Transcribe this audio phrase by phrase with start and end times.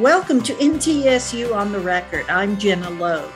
[0.00, 2.24] Welcome to MTSU on the Record.
[2.30, 3.30] I'm Jenna Logue.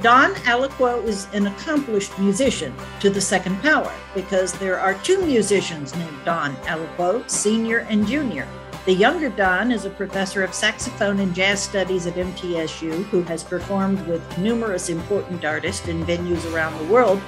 [0.00, 5.92] Don Aliquo is an accomplished musician to the second power because there are two musicians
[5.96, 8.46] named Don Aliquo, senior and junior.
[8.84, 13.42] The younger Don is a professor of saxophone and jazz studies at MTSU who has
[13.42, 17.20] performed with numerous important artists in venues around the world.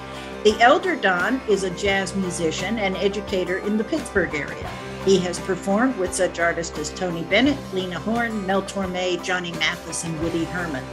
[0.45, 4.71] The elder Don is a jazz musician and educator in the Pittsburgh area.
[5.07, 10.03] He has performed with such artists as Tony Bennett, Lena Horne, Mel Torme, Johnny Mathis,
[10.03, 10.85] and Woody Herman.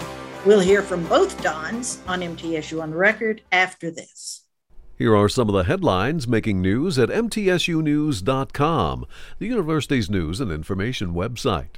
[0.46, 4.44] We'll hear from both Dons on MTSU on the Record after this.
[5.00, 9.06] Here are some of the headlines making news at MTSUnews.com,
[9.40, 11.78] the university's news and information website.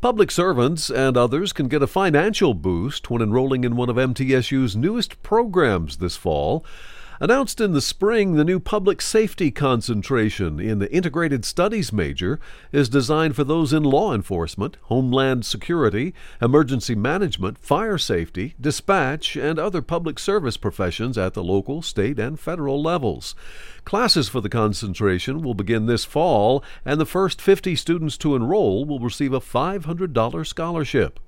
[0.00, 4.76] Public servants and others can get a financial boost when enrolling in one of MTSU's
[4.76, 6.64] newest programs this fall.
[7.20, 12.38] Announced in the spring, the new public safety concentration in the integrated studies major
[12.70, 19.58] is designed for those in law enforcement, homeland security, emergency management, fire safety, dispatch, and
[19.58, 23.34] other public service professions at the local, state, and federal levels.
[23.84, 28.84] Classes for the concentration will begin this fall, and the first 50 students to enroll
[28.84, 31.18] will receive a $500 scholarship.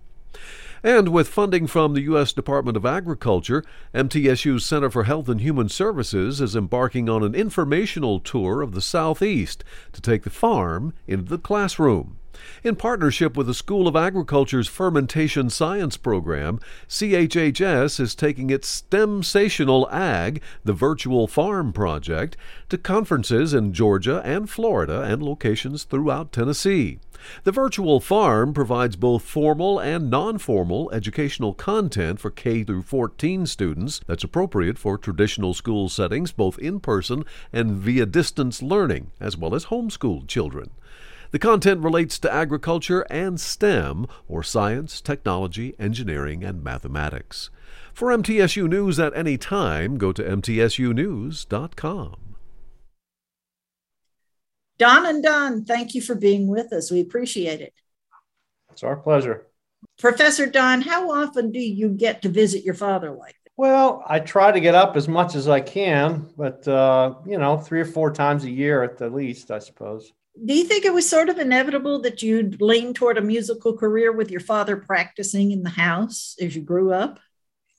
[0.83, 2.33] And with funding from the U.S.
[2.33, 3.63] Department of Agriculture,
[3.95, 8.81] MTSU's Center for Health and Human Services is embarking on an informational tour of the
[8.81, 12.17] Southeast to take the farm into the classroom.
[12.65, 19.93] In partnership with the School of Agriculture's Fermentation Science Program, CHHS is taking its STEMsational
[19.93, 22.39] Ag, the virtual farm project,
[22.71, 26.99] to conferences in Georgia and Florida and locations throughout Tennessee.
[27.45, 34.01] The virtual farm provides both formal and non-formal educational content for K through 14 students
[34.07, 39.55] that's appropriate for traditional school settings both in person and via distance learning as well
[39.55, 40.71] as homeschooled children.
[41.31, 47.51] The content relates to agriculture and STEM, or science, technology, engineering, and mathematics.
[47.93, 52.30] For MTSU News at any time, go to MTSUnews.com.
[54.81, 56.91] Don and Don, thank you for being with us.
[56.91, 57.75] We appreciate it.
[58.73, 59.47] It's our pleasure.
[59.99, 63.53] Professor Don, how often do you get to visit your father like that?
[63.57, 67.59] Well, I try to get up as much as I can, but, uh, you know,
[67.59, 70.13] three or four times a year at the least, I suppose
[70.45, 74.13] do you think it was sort of inevitable that you'd lean toward a musical career
[74.13, 77.19] with your father practicing in the house as you grew up?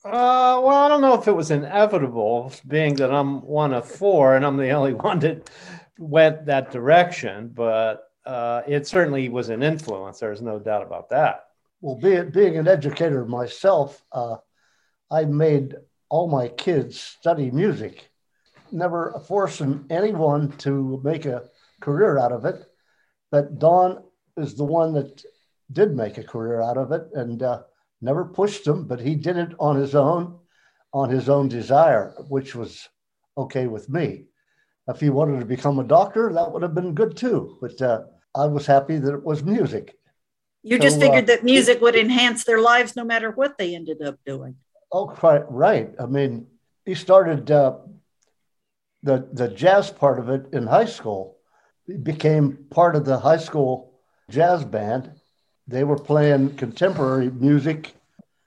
[0.04, 4.36] Uh, well, I don't know if it was inevitable, being that I'm one of four
[4.36, 5.48] and I'm the only one that
[6.02, 10.18] went that direction, but uh, it certainly was an influence.
[10.18, 11.44] There's no doubt about that.
[11.80, 14.36] Well, being, being an educator myself, uh,
[15.10, 15.76] I made
[16.08, 18.10] all my kids study music,
[18.70, 21.48] never forcing anyone to make a
[21.80, 22.64] career out of it.
[23.30, 24.02] But Don
[24.36, 25.24] is the one that
[25.72, 27.62] did make a career out of it and uh,
[28.00, 30.38] never pushed him, but he did it on his own,
[30.92, 32.88] on his own desire, which was
[33.36, 34.26] okay with me.
[34.88, 37.56] If he wanted to become a doctor, that would have been good too.
[37.60, 38.02] But uh,
[38.34, 39.96] I was happy that it was music.
[40.62, 43.74] You so, just figured uh, that music would enhance their lives no matter what they
[43.74, 44.56] ended up doing.
[44.90, 45.94] Oh, quite right.
[45.98, 46.46] I mean,
[46.84, 47.78] he started uh,
[49.02, 51.38] the the jazz part of it in high school,
[51.86, 53.98] He became part of the high school
[54.30, 55.12] jazz band.
[55.66, 57.94] They were playing contemporary music.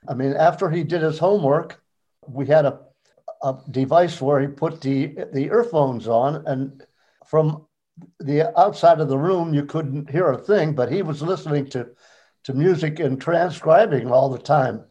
[0.08, 1.82] I mean, after he did his homework,
[2.26, 2.80] we had a,
[3.42, 6.84] a device where he put the, the earphones on, and
[7.26, 7.66] from
[8.20, 11.88] the outside of the room, you couldn't hear a thing, but he was listening to,
[12.44, 14.84] to music and transcribing all the time.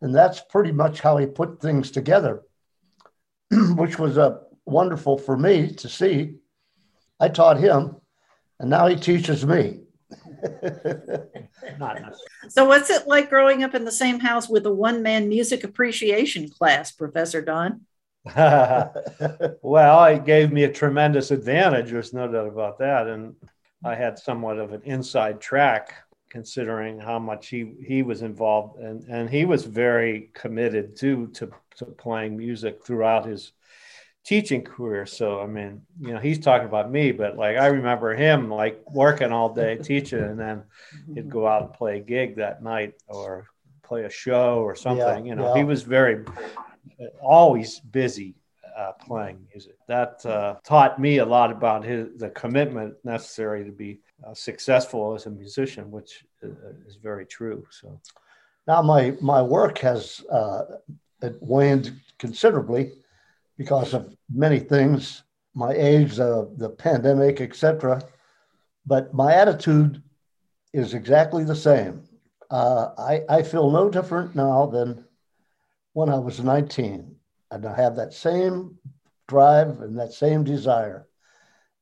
[0.00, 2.42] And that's pretty much how he put things together,
[3.50, 6.36] which was uh, wonderful for me to see
[7.22, 7.96] I taught him,
[8.58, 9.81] and now he teaches me.
[12.48, 15.64] so, what's it like growing up in the same house with a one man music
[15.64, 17.82] appreciation class, Professor Don?
[18.36, 21.90] well, it gave me a tremendous advantage.
[21.90, 23.08] There's no doubt about that.
[23.08, 23.34] And
[23.84, 25.94] I had somewhat of an inside track
[26.30, 28.78] considering how much he, he was involved.
[28.78, 33.52] And, and he was very committed to, to, to playing music throughout his
[34.24, 35.06] teaching career.
[35.06, 38.82] So I mean, you know, he's talking about me, but like I remember him like
[38.92, 40.64] working all day teaching, and then
[41.14, 43.46] he'd go out and play a gig that night or
[43.82, 45.26] play a show or something.
[45.26, 45.58] Yeah, you know, yeah.
[45.58, 46.24] he was very
[47.20, 48.34] always busy
[48.76, 49.76] uh, playing music.
[49.88, 55.14] That uh, taught me a lot about his the commitment necessary to be uh, successful
[55.14, 56.48] as a musician, which uh,
[56.86, 57.66] is very true.
[57.70, 58.00] So
[58.66, 60.62] now my my work has uh,
[61.40, 62.92] waned considerably
[63.56, 65.22] because of many things,
[65.54, 68.02] my age, uh, the pandemic, etc.
[68.86, 70.02] But my attitude
[70.72, 72.02] is exactly the same.
[72.50, 75.04] uh, I, I feel no different now than
[75.94, 77.16] when I was 19.
[77.50, 78.78] And I have that same
[79.26, 81.06] drive and that same desire.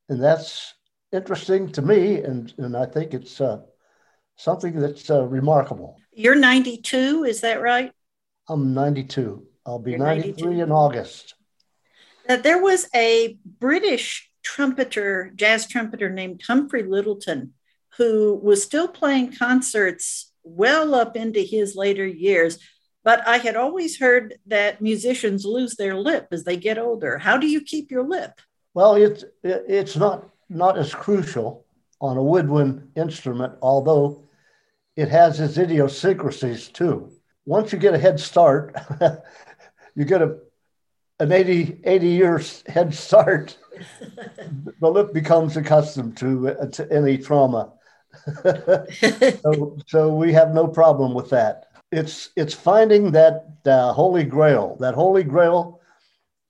[0.09, 0.75] And that's
[1.13, 2.19] interesting to me.
[2.23, 3.63] And, and I think it's uh,
[4.37, 5.97] something that's uh, remarkable.
[6.13, 7.93] You're 92, is that right?
[8.49, 9.45] I'm 92.
[9.67, 10.63] I'll be 93 92.
[10.63, 11.35] in August.
[12.31, 17.51] Uh, there was a British trumpeter, jazz trumpeter named Humphrey Lyttelton,
[17.99, 22.61] who was still playing concerts well up into his later years.
[23.03, 27.19] But I had always heard that musicians lose their lip as they get older.
[27.19, 28.41] How do you keep your lip?
[28.75, 31.65] Well, it's it's not not as crucial
[32.01, 34.23] on a woodwind instrument, although
[34.95, 37.11] it has its idiosyncrasies too.
[37.45, 38.77] Once you get a head start,
[39.97, 40.39] you get a
[41.21, 43.57] an 80, 80 years head start,
[44.81, 47.73] the lip becomes accustomed to, uh, to any trauma.
[48.43, 51.67] so, so we have no problem with that.
[51.93, 54.77] It's it's finding that uh, holy grail.
[54.81, 55.81] That holy grail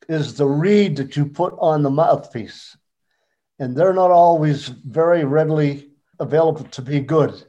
[0.09, 2.77] is the reed that you put on the mouthpiece,
[3.59, 7.43] and they're not always very readily available to be good.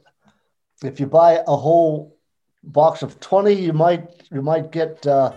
[0.82, 2.16] If you buy a whole
[2.62, 5.32] box of twenty, you might you might get uh,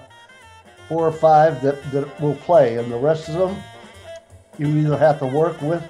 [0.87, 3.63] four or five that, that will play, and the rest of them
[4.57, 5.83] you either have to work with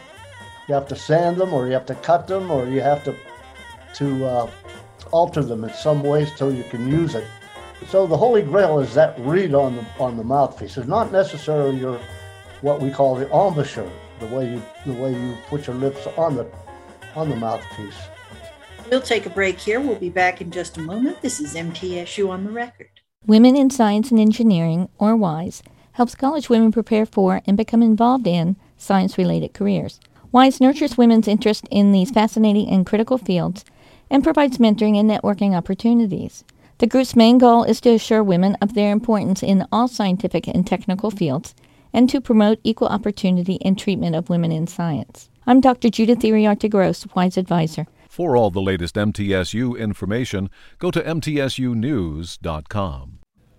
[0.68, 3.16] you have to sand them, or you have to cut them, or you have to
[3.96, 4.52] to uh,
[5.12, 7.26] alter them in some ways so you can use it.
[7.88, 10.78] So the Holy Grail is that reed on the on the mouthpiece.
[10.78, 12.00] It's not necessarily your
[12.62, 13.90] what we call the embouchure,
[14.20, 16.48] the way you the way you put your lips on the
[17.16, 17.98] on the mouthpiece.
[18.90, 19.80] We'll take a break here.
[19.80, 21.22] We'll be back in just a moment.
[21.22, 22.90] This is MTSU on the record.
[23.28, 25.64] Women in Science and Engineering, or WISE,
[25.94, 30.00] helps college women prepare for and become involved in science related careers.
[30.32, 33.66] WISE nurtures women's interest in these fascinating and critical fields
[34.12, 36.44] and provides mentoring and networking opportunities.
[36.78, 40.68] The group's main goal is to assure women of their importance in all scientific and
[40.68, 41.56] technical fields
[41.92, 45.32] and to promote equal opportunity and treatment of women in science.
[45.48, 45.90] I'm Dr.
[45.90, 47.88] Judith Iriarte Gross, WISE Advisor.
[48.08, 53.15] For all the latest MTSU information, go to MTSUnews.com.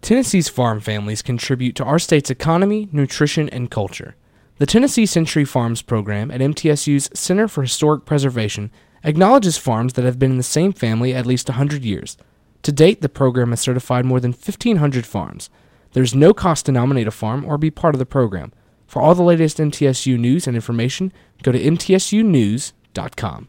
[0.07, 4.15] Tennessee's farm families contribute to our state's economy, nutrition, and culture.
[4.59, 8.71] The Tennessee Century Farms program at MTSU's Center for Historic Preservation
[9.03, 12.17] acknowledges farms that have been in the same family at least 100 years.
[12.63, 15.51] To date, the program has certified more than 1,500 farms.
[15.91, 18.53] There is no cost to nominate a farm or be part of the program.
[18.87, 21.13] For all the latest MTSU news and information,
[21.43, 23.49] go to mtsunews.com.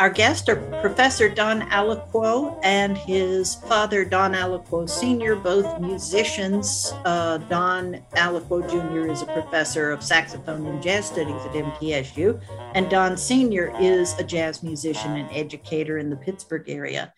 [0.00, 6.92] Our guests are Professor Don Aliquo and his father, Don Aliquo Sr., both musicians.
[7.04, 9.10] Uh, Don Aliquo Jr.
[9.10, 12.40] is a professor of saxophone and jazz studies at MTSU,
[12.74, 13.76] and Don Sr.
[13.80, 17.12] is a jazz musician and educator in the Pittsburgh area.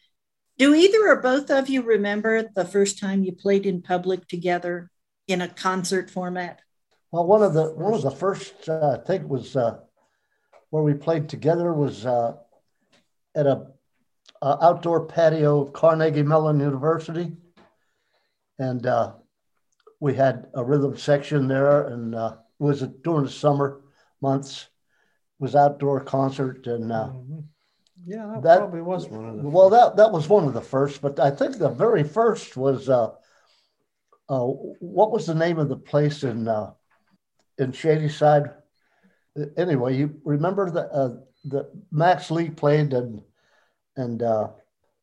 [0.57, 4.91] Do either or both of you remember the first time you played in public together
[5.29, 6.61] in a concert format?
[7.11, 9.81] Well, one of the one of the first uh, I think was uh,
[10.71, 12.37] where we played together was uh,
[13.35, 13.67] at a,
[14.43, 17.33] a outdoor patio of Carnegie Mellon University,
[18.59, 19.13] and uh,
[20.01, 23.83] we had a rhythm section there, and uh, it was during the summer
[24.21, 24.67] months.
[25.39, 27.39] Was outdoor concert, and uh, mm-hmm.
[28.05, 29.49] yeah, that, that, probably was one of the.
[29.49, 29.97] Well, first.
[29.97, 32.91] that that was one of the first, but I think the very first was.
[32.91, 33.13] Uh,
[34.29, 36.73] uh, what was the name of the place in uh,
[37.57, 38.51] in Shadyside?
[39.57, 43.23] Anyway, you remember the that Max Lee played and
[43.97, 44.49] and uh,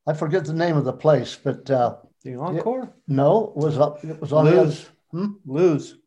[0.07, 2.83] I forget the name of the place, but uh, the Encore.
[2.83, 4.03] It, no, it was up.
[4.03, 4.89] It was on Lose.
[5.11, 5.33] Hmm?
[5.45, 5.97] Lose.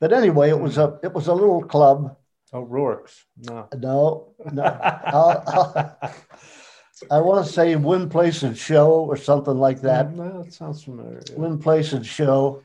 [0.00, 2.16] But anyway, it was a it was a little club.
[2.52, 3.24] Oh, Rourke's.
[3.38, 3.68] No.
[3.78, 4.62] No, no.
[5.04, 6.14] I'll, I'll,
[7.10, 10.14] i want to say Win Place and Show or something like that.
[10.14, 11.22] No, that sounds familiar.
[11.30, 11.36] Yeah.
[11.36, 12.62] Win Place and Show,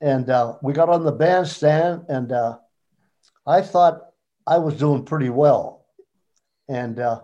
[0.00, 2.58] and uh, we got on the bandstand, and uh,
[3.46, 4.10] I thought
[4.46, 5.79] I was doing pretty well
[6.70, 7.20] and uh,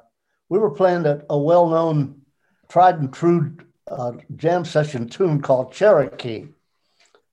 [0.49, 2.21] we were playing a, a well-known,
[2.69, 3.57] tried and true
[3.89, 6.49] uh, jam session tune called Cherokee,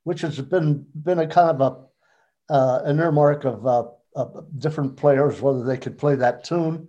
[0.04, 4.96] which has been been a kind of a uh, an earmark of, uh, of different
[4.96, 6.88] players whether they could play that tune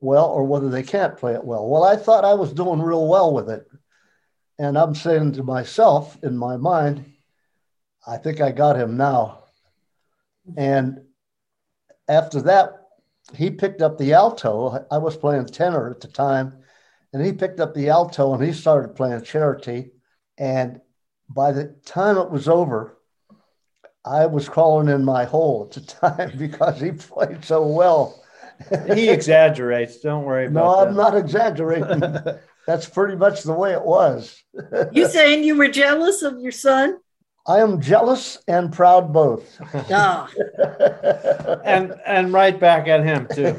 [0.00, 1.68] well or whether they can't play it well.
[1.68, 3.68] Well, I thought I was doing real well with it,
[4.58, 7.04] and I'm saying to myself in my mind,
[8.04, 9.44] I think I got him now.
[10.56, 11.02] And
[12.08, 12.79] after that,
[13.34, 14.86] he picked up the alto.
[14.90, 16.58] I was playing tenor at the time,
[17.12, 19.90] and he picked up the alto and he started playing Cherokee.
[20.38, 20.80] And
[21.28, 22.98] by the time it was over,
[24.04, 28.22] I was crawling in my hole at the time because he played so well.
[28.94, 30.00] he exaggerates.
[30.00, 30.88] Don't worry about no, that.
[30.88, 32.00] I'm not exaggerating.
[32.66, 34.42] That's pretty much the way it was.
[34.92, 36.98] You saying you were jealous of your son?
[37.46, 39.60] I am jealous and proud both.
[41.64, 43.52] And and right back at him too.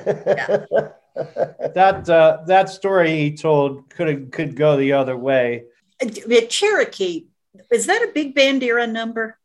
[1.74, 5.66] That uh, that story he told could could go the other way.
[6.02, 6.08] Uh,
[6.50, 7.26] Cherokee,
[7.70, 9.38] is that a big band era number?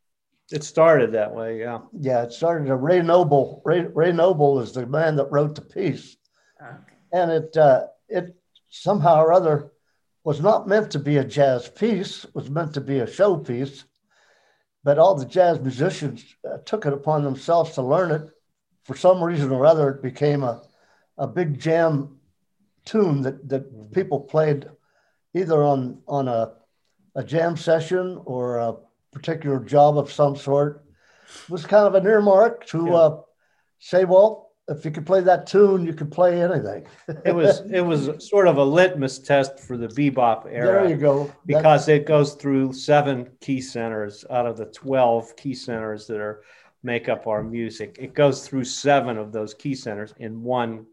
[0.49, 1.79] It started that way, yeah.
[1.99, 2.73] yeah, it started.
[2.73, 3.61] Ray Noble.
[3.65, 6.15] Ray, Ray Noble is the man that wrote the piece,
[7.11, 8.35] and it uh, it
[8.69, 9.71] somehow or other
[10.23, 12.23] was not meant to be a jazz piece.
[12.23, 13.83] It was meant to be a show piece,
[14.87, 18.29] but all the jazz musicians uh, took it upon themselves to learn it.
[18.85, 20.61] For some reason or other, it became a
[21.17, 22.21] a big jam
[22.85, 24.69] tune that that people played
[25.33, 26.53] either on on a
[27.15, 28.75] a jam session or a
[29.11, 30.85] particular job of some sort.
[31.43, 32.95] It was kind of an earmark to Yeah.
[32.95, 33.21] uh,
[33.79, 36.85] say, well, if you could play that tune, you could play anything.
[37.25, 40.81] It was it was sort of a litmus test for the bebop era.
[40.83, 41.31] there you go.
[41.45, 46.41] Because it goes through seven key centers out of the 12 key centers that are
[46.83, 50.85] make up our music it goes through seven of those key centers in one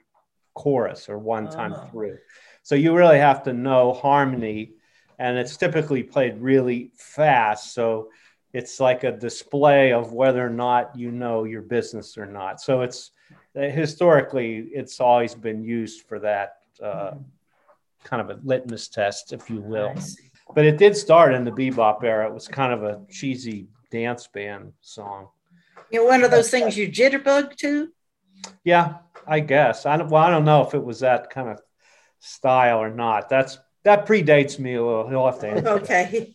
[0.55, 1.87] chorus or one time Oh.
[1.91, 2.19] through
[2.63, 4.73] so you really have to know harmony
[5.19, 8.09] and it's typically played really fast so
[8.55, 12.81] it's like a display of whether or not you know your business or not so
[12.81, 13.11] it's
[13.55, 17.13] historically it's always been used for that uh,
[18.03, 19.95] kind of a litmus test if you will
[20.53, 22.27] but it did start in the bebop era.
[22.27, 25.29] It was kind of a cheesy dance band song.
[25.91, 27.89] You know, one of those things you jitterbug to?
[28.65, 28.97] Yeah,
[29.27, 29.87] I guess.
[29.87, 31.61] I don't, well, I don't know if it was that kind of
[32.19, 33.29] style or not.
[33.29, 35.09] That's that predates me a little.
[35.09, 35.69] He'll have to answer.
[35.69, 36.35] Okay.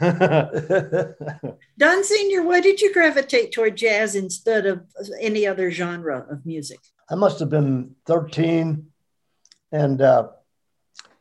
[1.78, 4.86] Don Senior, why did you gravitate toward jazz instead of
[5.18, 6.78] any other genre of music?
[7.10, 8.86] I must have been 13,
[9.72, 10.28] and uh,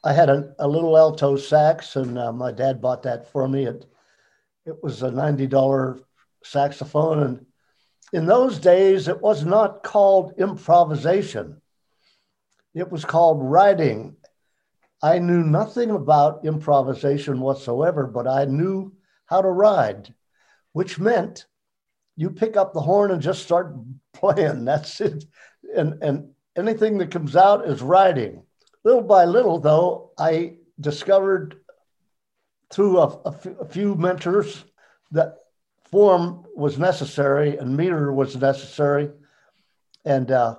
[0.03, 3.65] I had a, a little alto sax, and uh, my dad bought that for me.
[3.65, 3.85] It,
[4.65, 6.01] it was a $90
[6.43, 7.45] saxophone, and
[8.11, 11.61] in those days, it was not called improvisation.
[12.73, 14.15] It was called writing.
[15.01, 18.93] I knew nothing about improvisation whatsoever, but I knew
[19.25, 20.13] how to ride,
[20.73, 21.45] which meant
[22.15, 23.75] you pick up the horn and just start
[24.13, 24.65] playing.
[24.65, 25.25] That's it.
[25.75, 28.43] And, and anything that comes out is riding.
[28.83, 31.57] Little by little, though, I discovered
[32.71, 34.63] through a, a f- a few mentors
[35.11, 35.35] that
[35.91, 39.09] form was necessary and meter was necessary.
[40.05, 40.57] And uh,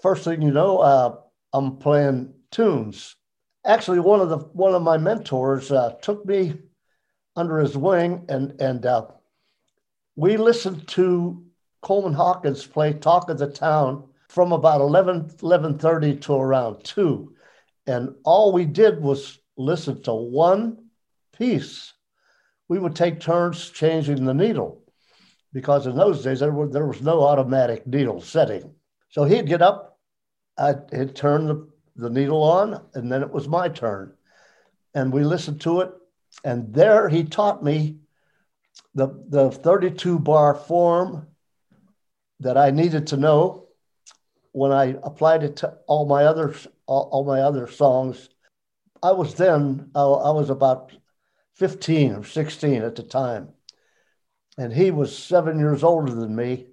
[0.00, 1.16] first thing you know, uh,
[1.52, 3.16] I'm playing tunes.
[3.66, 6.54] Actually, one of the one of my mentors uh, took me
[7.34, 9.06] under his wing, and and uh,
[10.14, 11.44] we listened to
[11.82, 17.34] Coleman Hawkins play "Talk of the Town" from about 11, 11.30 to around two,
[17.86, 20.88] and all we did was listen to one
[21.36, 21.92] piece.
[22.68, 24.82] We would take turns changing the needle
[25.52, 28.74] because in those days there, were, there was no automatic needle setting.
[29.08, 29.98] So he'd get up,
[30.58, 34.12] I'd, he'd turn the, the needle on, and then it was my turn.
[34.94, 35.92] And we listened to it.
[36.44, 37.98] And there he taught me
[38.94, 41.26] the, the 32 bar form
[42.40, 43.68] that I needed to know
[44.52, 46.54] when I applied it to all my other,
[46.86, 48.28] all, all my other songs.
[49.02, 50.92] I was then, I, I was about
[51.54, 53.50] 15 or 16 at the time.
[54.58, 56.68] And he was seven years older than me,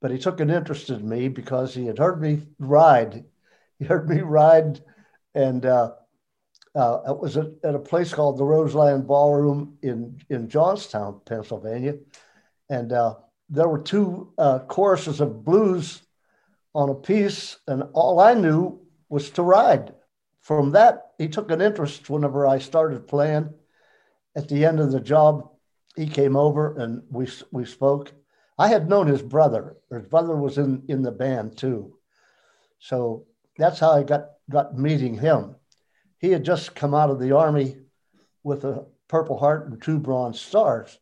[0.00, 3.24] but he took an interest in me because he had heard me ride.
[3.78, 4.80] He heard me ride,
[5.34, 5.92] and uh,
[6.74, 11.96] uh, it was at, at a place called the Roseland Ballroom in, in Johnstown, Pennsylvania.
[12.68, 13.16] And uh,
[13.48, 16.02] there were two uh, choruses of blues
[16.74, 19.94] on a piece, and all I knew was to ride.
[20.40, 23.50] From that, he took an interest whenever I started playing.
[24.36, 25.50] At the end of the job,
[25.94, 28.12] he came over and we we spoke.
[28.58, 29.76] I had known his brother.
[29.90, 31.96] His brother was in in the band too,
[32.78, 33.26] so
[33.56, 35.56] that's how I got got meeting him.
[36.18, 37.76] He had just come out of the army
[38.42, 40.98] with a Purple Heart and two Bronze Stars.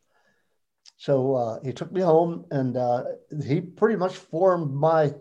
[0.97, 3.03] So uh, he took me home, and uh,
[3.45, 5.13] he pretty much formed my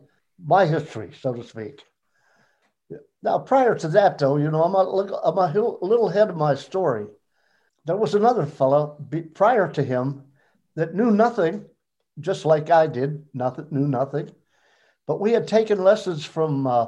[0.44, 1.82] my history, so to speak.
[3.22, 5.52] Now, prior to that, though, you know, I'm a, I'm a
[5.84, 7.06] little ahead of my story.
[7.84, 10.24] There was another fellow prior to him
[10.74, 11.64] that knew nothing,
[12.18, 14.30] just like I did, nothing, knew nothing.
[15.06, 16.86] But we had taken lessons from uh,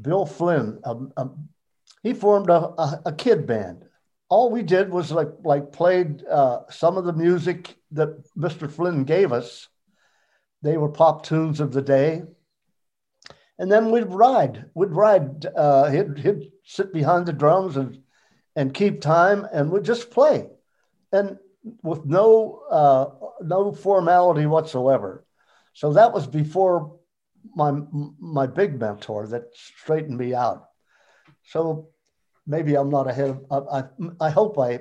[0.00, 0.80] Bill Flynn.
[0.84, 1.48] Um, um,
[2.02, 3.84] he formed a, a, a kid band.
[4.28, 8.70] All we did was like like played uh, some of the music that Mr.
[8.70, 9.68] Flynn gave us.
[10.62, 12.22] They were pop tunes of the day,
[13.58, 14.66] and then we'd ride.
[14.74, 15.46] We'd ride.
[15.46, 18.02] Uh, he'd, he'd sit behind the drums and
[18.54, 20.46] and keep time, and we'd just play,
[21.10, 21.38] and
[21.82, 23.06] with no uh,
[23.42, 25.24] no formality whatsoever.
[25.72, 26.97] So that was before
[27.54, 27.72] my
[28.18, 30.68] my big mentor that straightened me out.
[31.44, 31.88] So
[32.46, 33.38] maybe I'm not ahead.
[33.50, 33.84] Of, I
[34.20, 34.80] I hope I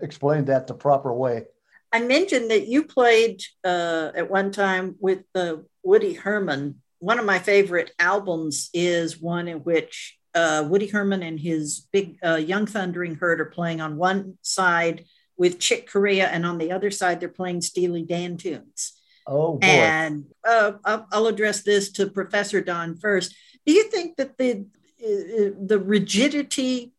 [0.00, 1.46] explained that the proper way.
[1.92, 6.82] I mentioned that you played uh, at one time with uh, Woody Herman.
[6.98, 12.18] One of my favorite albums is one in which uh, Woody Herman and his big
[12.22, 15.06] uh, Young Thundering Herd are playing on one side
[15.36, 18.97] with Chick Corea, and on the other side they're playing Steely Dan tunes.
[19.28, 19.66] Oh, boy.
[19.66, 23.34] And uh, I'll, I'll address this to Professor Don first.
[23.66, 24.66] Do you think that the
[25.00, 26.92] uh, the rigidity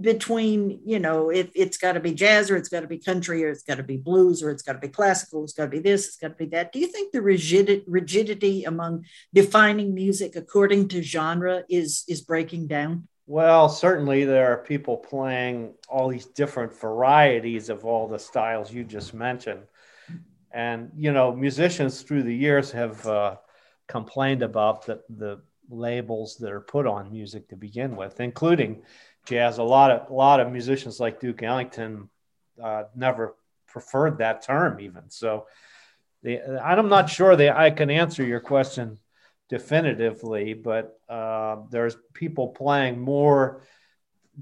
[0.00, 3.44] between you know if it's got to be jazz or it's got to be country
[3.44, 5.70] or it's got to be blues or it's got to be classical it's got to
[5.70, 9.04] be this it's got to be that do you think the rigid, rigidity among
[9.34, 15.74] defining music according to genre is is breaking down well certainly there are people playing
[15.88, 19.60] all these different varieties of all the styles you just mentioned
[20.54, 23.36] and you know musicians through the years have uh,
[23.88, 28.82] complained about the, the labels that are put on music to begin with including
[29.26, 29.58] jazz.
[29.58, 32.08] A lot of a lot of musicians like Duke Ellington
[32.62, 35.10] uh, never preferred that term even.
[35.10, 35.46] So
[36.24, 38.98] I'm not sure that I can answer your question
[39.48, 43.62] definitively, but uh, there's people playing more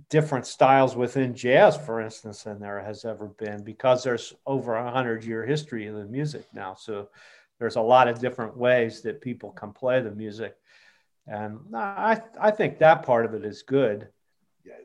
[0.08, 4.90] different styles within jazz, for instance, than there has ever been because there's over a
[4.90, 6.74] hundred year history of the music now.
[6.74, 7.08] So
[7.58, 10.56] there's a lot of different ways that people can play the music.
[11.26, 14.08] And I, I think that part of it is good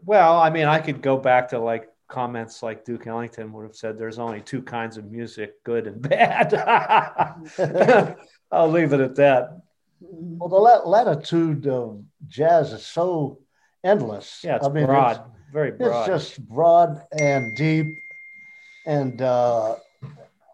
[0.05, 3.75] well, I mean, I could go back to like comments like Duke Ellington would have
[3.75, 6.53] said there's only two kinds of music, good and bad.
[8.51, 9.61] I'll leave it at that.
[9.99, 13.39] Well, the latitude of jazz is so
[13.87, 14.41] endless.
[14.43, 16.09] Yeah, it's I mean, broad, it's, very broad.
[16.09, 17.87] It's just broad and deep,
[18.85, 19.75] and uh,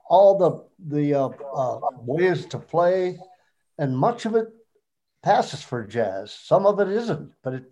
[0.09, 3.17] all the the uh, uh, ways to play,
[3.77, 4.47] and much of it
[5.23, 6.31] passes for jazz.
[6.33, 7.71] Some of it isn't, but it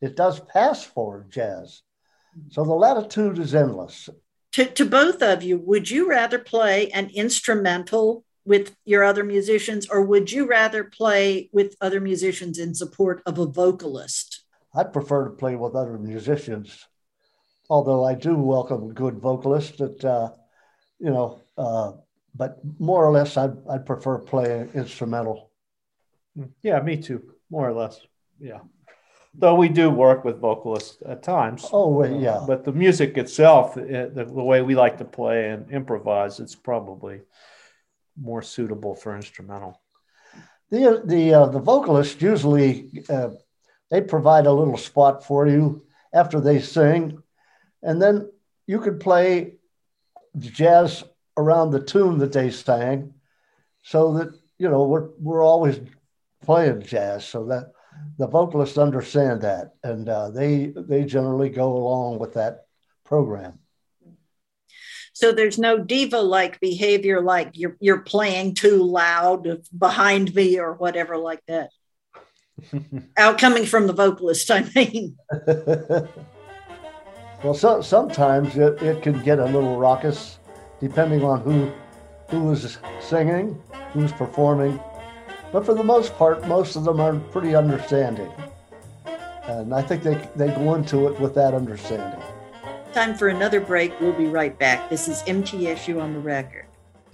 [0.00, 1.82] it does pass for jazz.
[2.50, 4.08] So the latitude is endless.
[4.52, 9.86] To, to both of you, would you rather play an instrumental with your other musicians,
[9.88, 14.37] or would you rather play with other musicians in support of a vocalist?
[14.78, 16.86] I'd prefer to play with other musicians,
[17.68, 19.78] although I do welcome good vocalists.
[19.78, 20.30] That uh,
[20.98, 21.92] you know, uh,
[22.34, 25.50] but more or less, I'd, I'd prefer playing instrumental.
[26.62, 27.22] Yeah, me too.
[27.50, 28.00] More or less.
[28.38, 28.60] Yeah
[29.34, 31.66] though we do work with vocalists at times.
[31.72, 32.42] Oh, yeah.
[32.46, 36.56] But the music itself, it, the, the, way we like to play and improvise, it's
[36.56, 37.20] probably
[38.20, 39.80] more suitable for instrumental.
[40.70, 43.30] The the uh, the vocalist usually uh,
[43.90, 47.22] they provide a little spot for you after they sing,
[47.82, 48.30] and then
[48.66, 49.54] you could play
[50.38, 51.04] jazz
[51.36, 53.14] around the tune that they sang,
[53.82, 55.80] so that you know we're we're always
[56.42, 57.72] playing jazz, so that
[58.18, 62.66] the vocalists understand that, and uh, they they generally go along with that
[63.04, 63.58] program.
[65.12, 70.74] So there's no diva like behavior, like you're you're playing too loud behind me or
[70.74, 71.70] whatever like that.
[73.16, 75.16] Out coming from the vocalist, I mean.
[77.42, 80.38] well, so, sometimes it, it can get a little raucous,
[80.80, 81.70] depending on who
[82.28, 83.60] who is singing,
[83.92, 84.78] who's performing,
[85.50, 88.30] but for the most part, most of them are pretty understanding.
[89.44, 92.20] And I think they, they go into it with that understanding.
[92.92, 93.98] Time for another break.
[94.00, 94.90] We'll be right back.
[94.90, 96.67] This is MTSU on the record.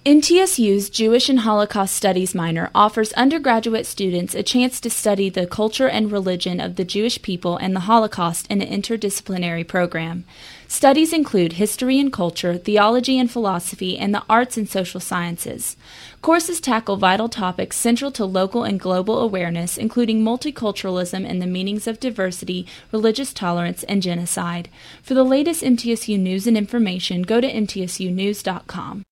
[0.05, 5.87] MTSU's Jewish and Holocaust Studies minor offers undergraduate students a chance to study the culture
[5.89, 10.23] and religion of the Jewish people and the Holocaust in an interdisciplinary program.
[10.67, 15.75] Studies include history and culture, theology and philosophy, and the arts and social sciences.
[16.21, 21.87] Courses tackle vital topics central to local and global awareness, including multiculturalism and the meanings
[21.87, 24.69] of diversity, religious tolerance, and genocide.
[25.01, 29.03] For the latest MTSU news and information, go to mtsunews.com.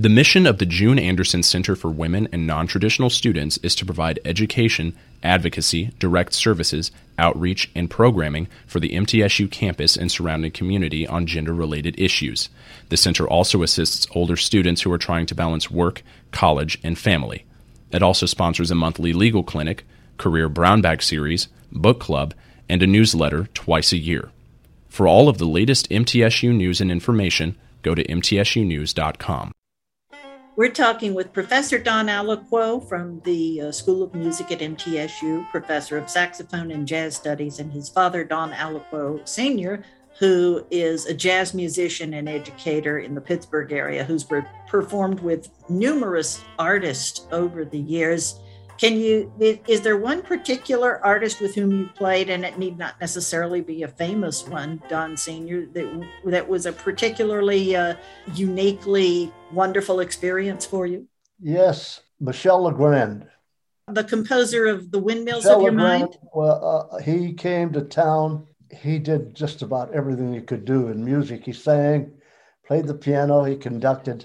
[0.00, 4.18] The mission of the June Anderson Center for Women and Non-Traditional Students is to provide
[4.24, 11.26] education, advocacy, direct services, outreach, and programming for the MTSU campus and surrounding community on
[11.26, 12.48] gender-related issues.
[12.88, 17.44] The center also assists older students who are trying to balance work, college, and family.
[17.92, 19.84] It also sponsors a monthly legal clinic,
[20.16, 22.32] career brown bag series, book club,
[22.70, 24.30] and a newsletter twice a year.
[24.88, 29.52] For all of the latest MTSU news and information, go to mtsunews.com.
[30.56, 35.96] We're talking with Professor Don Aliquo from the uh, School of Music at MTSU, professor
[35.96, 39.84] of saxophone and jazz studies, and his father, Don Aliquo Sr.,
[40.18, 44.26] who is a jazz musician and educator in the Pittsburgh area, who's
[44.68, 48.40] performed with numerous artists over the years.
[48.80, 52.98] Can you, is there one particular artist with whom you played, and it need not
[52.98, 57.96] necessarily be a famous one, Don Sr., that, that was a particularly uh,
[58.34, 61.06] uniquely wonderful experience for you?
[61.38, 63.28] Yes, Michel Legrand.
[63.86, 66.18] The composer of The Windmills Michel of Your Legrand, Mind?
[66.32, 68.46] Well, uh, he came to town.
[68.70, 71.44] He did just about everything he could do in music.
[71.44, 72.12] He sang,
[72.66, 74.24] played the piano, he conducted.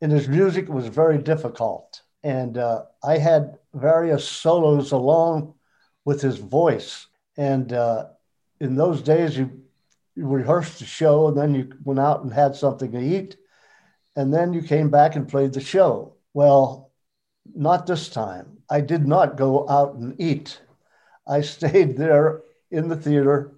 [0.00, 5.54] And his music was very difficult and uh, I had various solos along
[6.04, 7.06] with his voice.
[7.36, 8.06] And uh,
[8.60, 9.62] in those days, you,
[10.14, 13.36] you rehearsed the show, and then you went out and had something to eat,
[14.16, 16.14] and then you came back and played the show.
[16.32, 16.90] Well,
[17.54, 18.58] not this time.
[18.70, 20.60] I did not go out and eat.
[21.26, 23.52] I stayed there in the theater,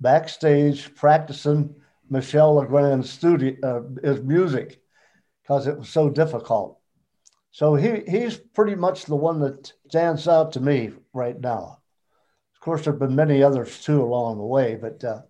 [0.00, 1.74] backstage, practicing
[2.08, 4.80] Michel Legrand's studio, uh, his music,
[5.42, 6.78] because it was so difficult.
[7.54, 11.78] So he, he's pretty much the one that stands out to me right now.
[12.52, 15.20] Of course, there have been many others too along the way, but uh,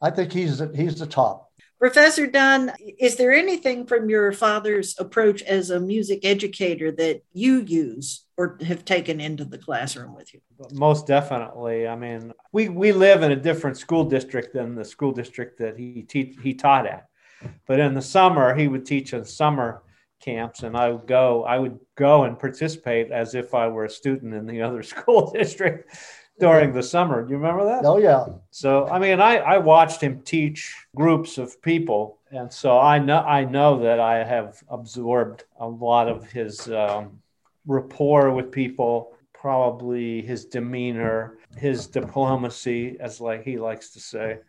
[0.00, 1.50] I think he's the, he's the top.
[1.80, 7.62] Professor Don, is there anything from your father's approach as a music educator that you
[7.62, 10.40] use or have taken into the classroom with you?
[10.74, 11.88] Most definitely.
[11.88, 15.76] I mean, we, we live in a different school district than the school district that
[15.76, 17.08] he te- he taught at.
[17.66, 19.82] But in the summer, he would teach in summer
[20.20, 23.90] camps and I would go I would go and participate as if I were a
[23.90, 25.96] student in the other school district
[26.40, 27.24] during the summer.
[27.24, 27.84] Do you remember that?
[27.84, 28.26] Oh yeah.
[28.50, 33.20] So I mean I, I watched him teach groups of people and so I know
[33.20, 37.20] I know that I have absorbed a lot of his um,
[37.66, 44.38] rapport with people, probably his demeanor, his diplomacy, as like he likes to say.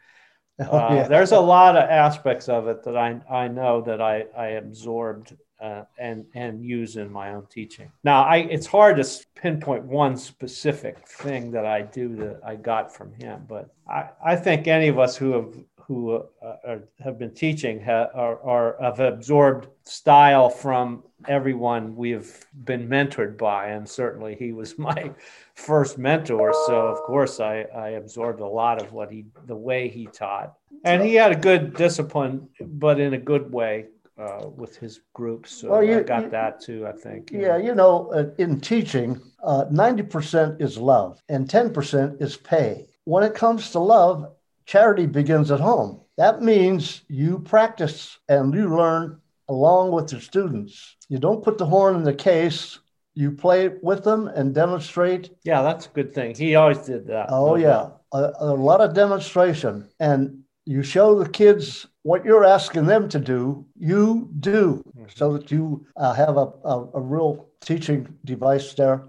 [0.61, 1.07] Oh, uh, yeah.
[1.07, 5.37] there's a lot of aspects of it that I, I know that I, I absorbed
[5.61, 7.91] uh, and and use in my own teaching.
[8.03, 12.93] Now, I it's hard to pinpoint one specific thing that I do that I got
[12.93, 15.53] from him, but I, I think any of us who have
[15.89, 22.45] who uh, are, have been teaching ha, are, are have absorbed style from everyone we've
[22.63, 25.11] been mentored by, and certainly he was my
[25.55, 26.53] first mentor.
[26.67, 30.53] So of course I, I absorbed a lot of what he the way he taught,
[30.85, 33.87] and he had a good discipline, but in a good way
[34.19, 35.51] uh, with his groups.
[35.51, 37.31] So well, you, I got you, that too, I think.
[37.31, 42.87] Yeah, you know, uh, in teaching, uh, 90% is love and 10% is pay.
[43.05, 44.33] When it comes to love,
[44.65, 46.01] charity begins at home.
[46.17, 50.97] That means you practice and you learn along with your students.
[51.07, 52.79] You don't put the horn in the case.
[53.15, 55.31] You play with them and demonstrate.
[55.43, 56.35] Yeah, that's a good thing.
[56.35, 57.27] He always did that.
[57.29, 57.89] Oh, yeah.
[58.13, 59.89] A, a lot of demonstration.
[59.99, 65.05] And you show the kids what you're asking them to do, you do, mm-hmm.
[65.13, 69.03] so that you uh, have a, a, a, real teaching device there,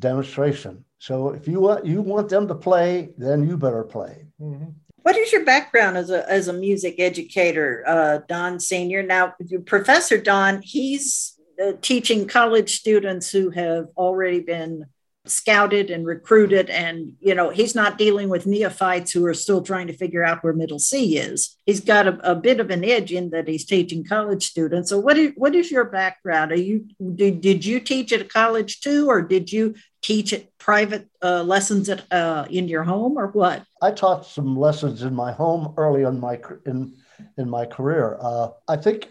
[0.00, 0.84] demonstration.
[0.98, 4.26] So if you want you want them to play, then you better play.
[4.40, 4.70] Mm-hmm.
[5.02, 9.02] What is your background as a as a music educator, uh, Don Senior?
[9.02, 9.34] Now,
[9.66, 14.86] Professor Don, he's uh, teaching college students who have already been
[15.24, 19.86] scouted and recruited and you know he's not dealing with neophytes who are still trying
[19.86, 21.56] to figure out where middle c is.
[21.64, 24.90] He's got a, a bit of an edge in that he's teaching college students.
[24.90, 26.50] So what is, what is your background?
[26.50, 30.46] Are you did, did you teach at a college too or did you teach at
[30.58, 33.64] private uh, lessons at uh, in your home or what?
[33.80, 36.94] I taught some lessons in my home early in my in
[37.38, 38.18] in my career.
[38.20, 39.08] Uh, i think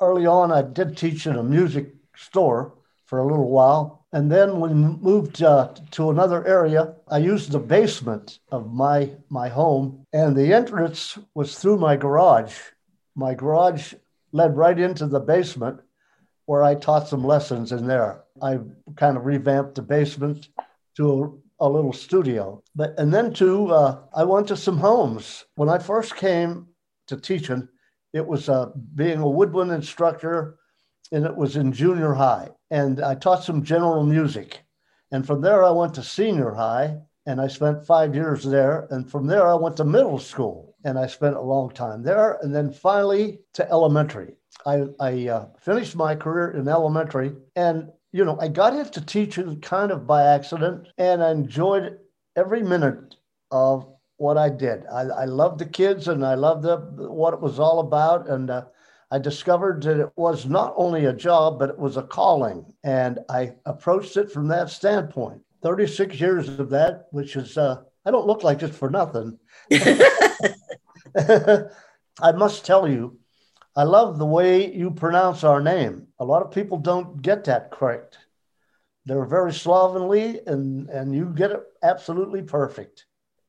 [0.00, 4.58] early on i did teach in a music store for a little while and then
[4.58, 10.04] when we moved uh, to another area, I used the basement of my, my home,
[10.12, 12.56] and the entrance was through my garage.
[13.14, 13.94] My garage
[14.32, 15.80] led right into the basement
[16.46, 18.24] where I taught some lessons in there.
[18.42, 18.58] I
[18.96, 20.48] kind of revamped the basement
[20.96, 22.64] to a, a little studio.
[22.74, 25.44] But and then too, uh, I went to some homes.
[25.54, 26.66] When I first came
[27.06, 27.68] to teaching,
[28.12, 30.58] it was uh, being a woodwind instructor,
[31.12, 34.62] and it was in junior high and I taught some general music.
[35.10, 38.86] And from there, I went to senior high and I spent five years there.
[38.90, 42.38] And from there, I went to middle school and I spent a long time there.
[42.42, 44.36] And then finally to elementary.
[44.64, 49.60] I, I uh, finished my career in elementary and you know, I got into teaching
[49.60, 51.98] kind of by accident and I enjoyed
[52.34, 53.14] every minute
[53.52, 54.84] of what I did.
[54.92, 58.28] I, I loved the kids and I loved the, what it was all about.
[58.28, 58.64] And uh,
[59.10, 62.64] I discovered that it was not only a job, but it was a calling.
[62.84, 65.42] And I approached it from that standpoint.
[65.62, 69.38] 36 years of that, which is, uh, I don't look like this for nothing.
[71.18, 73.18] I must tell you,
[73.76, 76.06] I love the way you pronounce our name.
[76.18, 78.18] A lot of people don't get that correct.
[79.06, 83.06] They're very slovenly, and, and you get it absolutely perfect.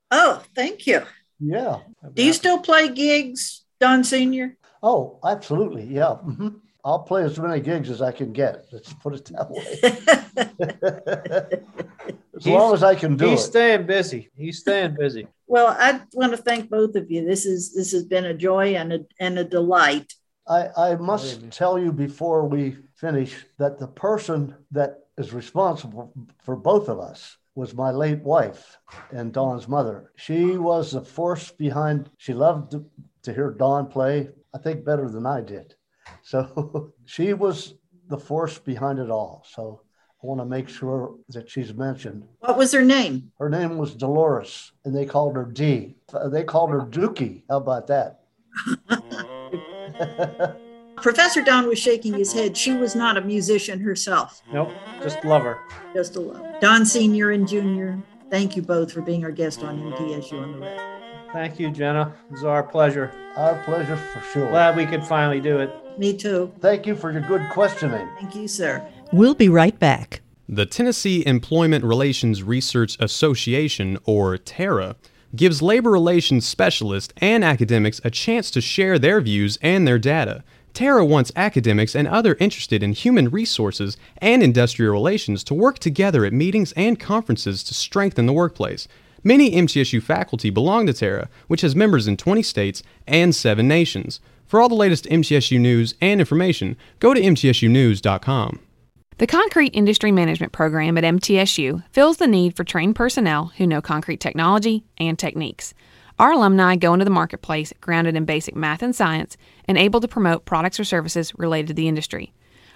[0.09, 1.03] Oh, thank you.
[1.39, 1.79] Yeah.
[2.13, 4.57] Do you still play gigs, Don Senior?
[4.83, 5.83] Oh, absolutely.
[5.85, 6.17] Yeah.
[6.25, 6.49] Mm-hmm.
[6.83, 8.65] I'll play as many gigs as I can get.
[8.71, 9.81] Let's put it that way.
[12.35, 13.37] as He's- long as I can do He's it.
[13.41, 14.29] He's staying busy.
[14.35, 15.27] He's staying busy.
[15.47, 17.25] Well, I want to thank both of you.
[17.25, 20.13] This is this has been a joy and a and a delight.
[20.47, 26.11] I, I must tell you before we finish that the person that is responsible
[26.43, 28.77] for both of us was my late wife
[29.11, 30.11] and Don's mother.
[30.15, 32.85] She was the force behind, she loved to,
[33.23, 35.75] to hear Dawn play, I think better than I did.
[36.23, 37.75] So she was
[38.07, 39.45] the force behind it all.
[39.49, 39.81] So
[40.21, 42.27] I want to make sure that she's mentioned.
[42.39, 43.31] What was her name?
[43.39, 45.95] Her name was Dolores, and they called her D.
[46.31, 47.43] They called her Dookie.
[47.49, 48.19] How about that?
[50.97, 52.55] Professor Don was shaking his head.
[52.55, 54.69] She was not a musician herself, Nope,
[55.01, 55.57] just love her.
[55.95, 56.45] just a love.
[56.61, 60.59] Don Senior and Junior, thank you both for being our guest on MTSU on the
[60.59, 60.87] Record.
[61.33, 62.13] Thank you, Jenna.
[62.29, 63.11] It was our pleasure.
[63.35, 64.49] Our pleasure for sure.
[64.49, 65.71] Glad we could finally do it.
[65.97, 66.51] Me too.
[66.59, 68.07] Thank you for your good questioning.
[68.19, 68.85] Thank you, sir.
[69.13, 70.21] We'll be right back.
[70.49, 74.95] The Tennessee Employment Relations Research Association, or TERRA,
[75.33, 80.43] gives labor relations specialists and academics a chance to share their views and their data.
[80.73, 86.25] TERRA wants academics and other interested in human resources and industrial relations to work together
[86.25, 88.87] at meetings and conferences to strengthen the workplace.
[89.23, 94.19] Many MTSU faculty belong to TERRA, which has members in 20 states and 7 nations.
[94.47, 98.59] For all the latest MTSU news and information, go to mtsunews.com.
[99.19, 103.79] The Concrete Industry Management Program at MTSU fills the need for trained personnel who know
[103.79, 105.75] concrete technology and techniques.
[106.17, 110.07] Our alumni go into the marketplace grounded in basic math and science and able to
[110.07, 112.33] promote products or services related to the industry.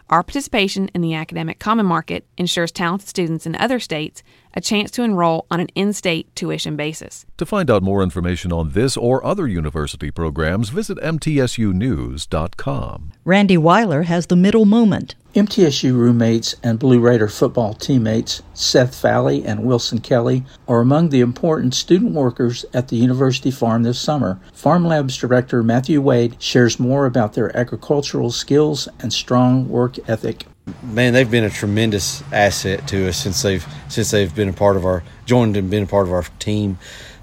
[0.07, 4.21] Our participation in the academic common market ensures talented students in other states
[4.55, 7.25] a chance to enroll on an in state tuition basis.
[7.37, 13.11] To find out more information on this or other university programs, visit mtsunews.com.
[13.23, 15.15] Randy Weiler has the middle moment.
[15.35, 21.19] MTSU roommates and Blue Raider football teammates Seth Valley and Wilson Kelly are among the
[21.19, 24.39] important student workers at the University Farm this summer.
[24.53, 30.45] Farm Labs Director Matthew Wade shares more about their agricultural skills and strong work ethic.
[30.83, 34.75] Man, they've been a tremendous asset to us since they've since they've been a part
[34.77, 36.79] of our joined and been a part of our team.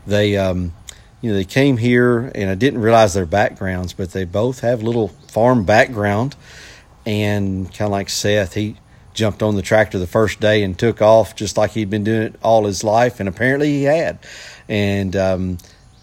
[0.06, 0.72] They um,
[1.20, 4.82] you know they came here and I didn't realize their backgrounds, but they both have
[4.82, 6.36] little farm background
[7.04, 8.76] and kind of like Seth, he
[9.14, 12.22] jumped on the tractor the first day and took off just like he'd been doing
[12.22, 14.18] it all his life, and apparently he had.
[14.68, 15.58] And um,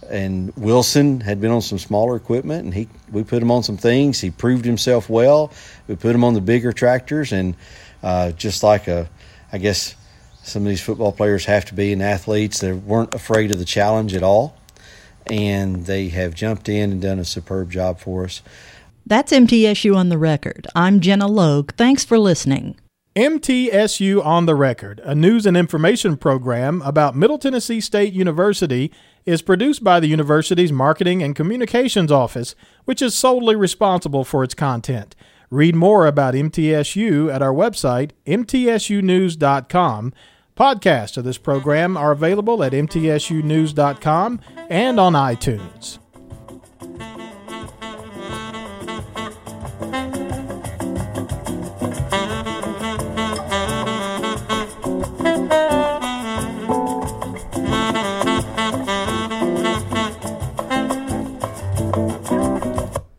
[0.09, 3.77] and Wilson had been on some smaller equipment, and he we put him on some
[3.77, 4.19] things.
[4.19, 5.51] He proved himself well.
[5.87, 7.55] We put him on the bigger tractors, and
[8.03, 9.09] uh, just like a,
[9.51, 9.95] I guess
[10.43, 13.65] some of these football players have to be, and athletes, they weren't afraid of the
[13.65, 14.57] challenge at all,
[15.27, 18.41] and they have jumped in and done a superb job for us.
[19.05, 20.67] That's MTSU on the record.
[20.75, 21.71] I'm Jenna Logue.
[21.73, 22.75] Thanks for listening.
[23.15, 28.91] MTSU on the Record, a news and information program about Middle Tennessee State University,
[29.25, 32.55] is produced by the university's Marketing and Communications Office,
[32.85, 35.15] which is solely responsible for its content.
[35.49, 40.13] Read more about MTSU at our website, mtsunews.com.
[40.55, 45.99] Podcasts of this program are available at mtsunews.com and on iTunes.